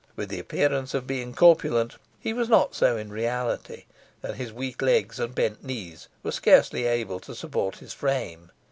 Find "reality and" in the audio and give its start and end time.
3.11-4.35